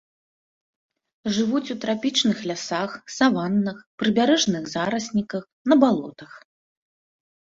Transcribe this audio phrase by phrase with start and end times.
[1.35, 5.43] Жывуць у трапічных лясах, саваннах, прыбярэжных зарасніках,
[5.73, 6.31] на балотах.